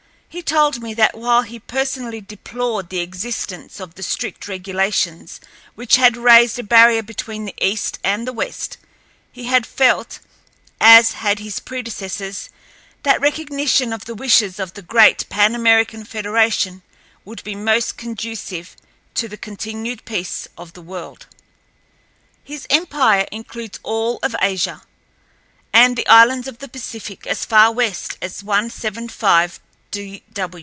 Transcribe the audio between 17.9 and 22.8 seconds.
conducive to the continued peace of the world. His